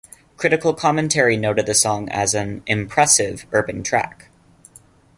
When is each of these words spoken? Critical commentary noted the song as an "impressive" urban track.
Critical 0.35 0.73
commentary 0.73 1.37
noted 1.37 1.67
the 1.67 1.75
song 1.75 2.09
as 2.09 2.33
an 2.33 2.63
"impressive" 2.65 3.45
urban 3.53 3.83
track. 3.83 4.29